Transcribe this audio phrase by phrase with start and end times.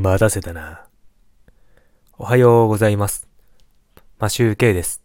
[0.00, 0.84] 待たせたな。
[2.18, 3.26] おはようございます。
[4.20, 5.02] マシューケイです。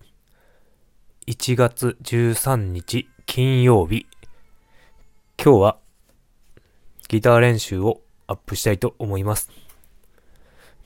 [1.26, 4.06] 1月13日金曜日。
[5.44, 5.78] 今日は
[7.08, 9.50] ギター練習をアップしたいと思います。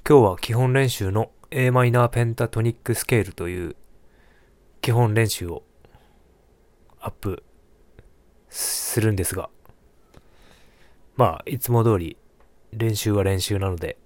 [0.08, 3.76] 今日は基本練習の a マイナーペンタトニックスケールという
[4.80, 5.64] 基本練習を
[7.02, 7.44] アップ
[8.48, 9.50] するんですが、
[11.18, 12.16] まあ、いつも通り
[12.74, 13.98] 練習は練習なので、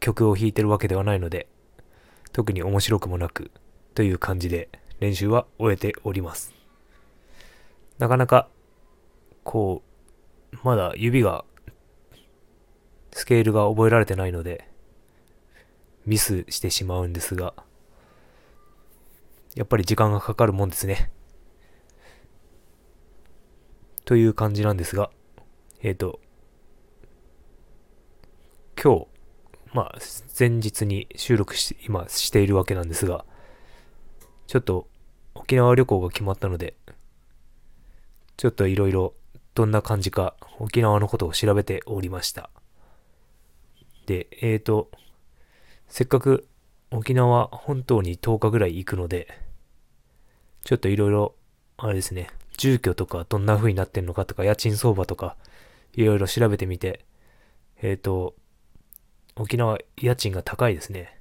[0.00, 1.48] 曲を弾いてるわけではないので、
[2.32, 3.50] 特に面白くもなく、
[3.94, 4.68] という感じで
[5.00, 6.52] 練習は終えております。
[7.98, 8.48] なかなか、
[9.44, 9.82] こ
[10.52, 11.44] う、まだ指が、
[13.12, 14.68] スケールが覚えられてないので、
[16.06, 17.54] ミスしてしまうんですが、
[19.54, 21.10] やっぱり時間がかかるもんですね。
[24.04, 25.10] という感じなんですが、
[25.80, 26.20] えっ、と、
[28.84, 29.06] 今日、
[29.72, 29.98] まあ、
[30.38, 33.24] 前日に収録し、今しているわけなんですが、
[34.46, 34.88] ちょっと
[35.34, 36.76] 沖縄旅行が決まったので、
[38.36, 39.14] ちょっといろいろ
[39.54, 42.50] どんな感じか沖縄のことを調べておりました。
[44.04, 44.90] で、えーと、
[45.88, 46.46] せっかく
[46.90, 49.28] 沖縄本島に10日ぐらい行くので、
[50.62, 51.34] ちょっといろいろ、
[51.78, 55.38] あれですね、住居とかどんな風になってんのかとか、家賃相場とか、
[55.94, 57.06] いろいろ調べてみて、
[57.80, 58.34] えっ、と、
[59.36, 61.18] 沖縄家賃が高いですね。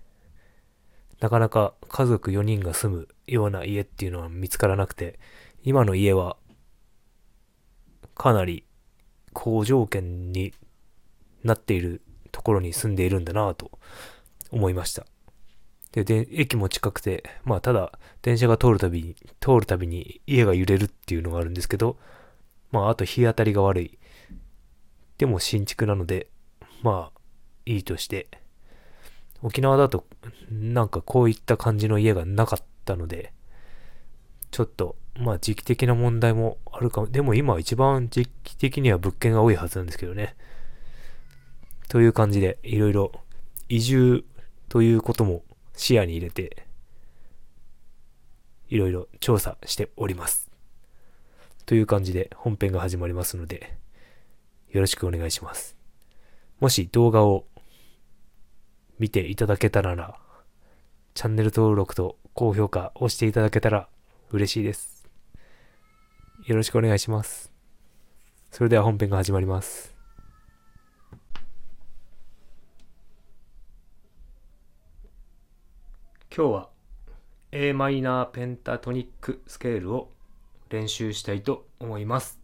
[1.19, 5.19] なかなか家族4人が住むような家っていうのは見つからなくて、
[5.63, 6.37] 今の家は
[8.15, 8.65] かなり
[9.33, 10.53] 好条件に
[11.43, 13.71] なっているところに住んでいるんだなぁと
[14.51, 15.05] 思いました。
[15.93, 21.97] で、で、駅も近くて、まあただ電車が通るたびに、通るたびに家が揺れるっていうのがあるんですけど、
[22.71, 23.97] まああと日当たりが悪い。
[25.17, 26.27] でも新築なので、
[26.81, 27.19] まあ
[27.65, 28.27] いいとして、
[29.41, 30.05] 沖縄だと
[30.49, 33.33] なんかこういった感じの家がなかったので、
[34.51, 37.07] ちょっとまあ時期的な問題もあるかも。
[37.07, 40.35] でも今一番時期的には物件が多いはずなんですけどね。
[41.89, 43.11] という感じでいろいろ
[43.69, 44.25] 移住
[44.69, 45.43] ということも
[45.75, 46.65] 視野に入れて、
[48.69, 50.49] いろいろ調査しております。
[51.65, 53.77] という感じで本編が始まりますので、
[54.71, 55.75] よろしくお願いします。
[56.59, 57.45] もし動画を
[58.99, 60.15] 見ていただけたらな、
[61.13, 63.87] チャンネル登録と高評価押していただけたら
[64.31, 65.07] 嬉しいです。
[66.45, 67.51] よろしくお願いします。
[68.51, 69.95] それでは本編が始まります。
[76.35, 76.69] 今日は
[77.51, 80.11] a マイナーペンタトニックスケールを
[80.69, 82.42] 練習したいと思います。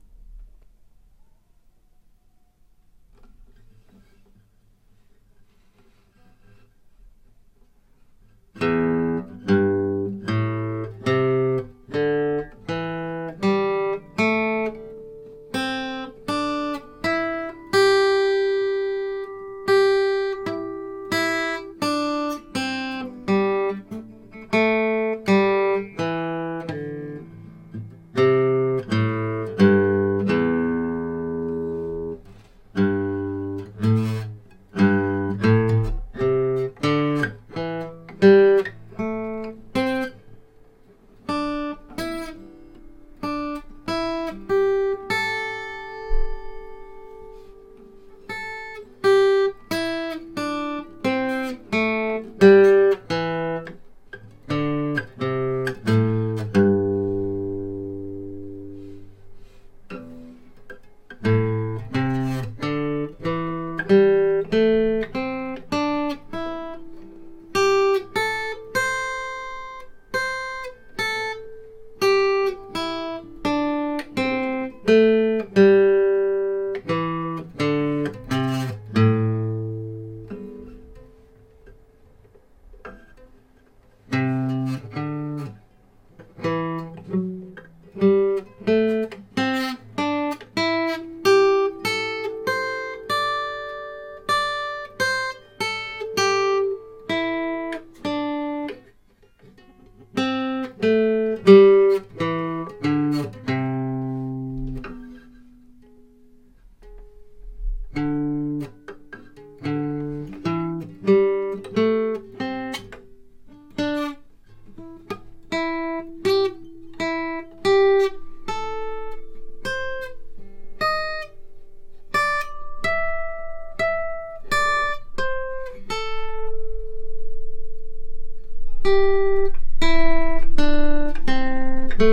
[132.01, 132.04] あ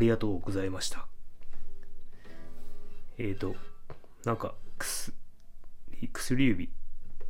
[0.00, 1.06] りがとうございました。
[3.16, 3.54] えっ、ー、と、
[4.24, 5.12] なんか、くす、
[6.12, 6.70] 薬指、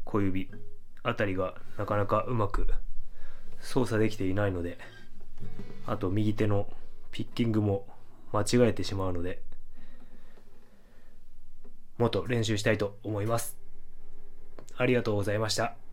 [0.05, 0.51] 小指
[1.03, 2.67] あたりがなかなかうまく
[3.61, 4.79] 操作できていないので、
[5.87, 6.69] あと右手の
[7.11, 7.87] ピッキングも
[8.33, 9.43] 間違えてしまうので、
[11.99, 13.59] もっと練習したいと思います。
[14.77, 15.88] ありがとうございました。